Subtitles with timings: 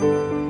[0.00, 0.47] 嗯。